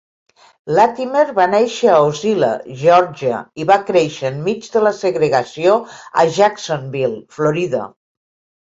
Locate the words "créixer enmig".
3.91-4.73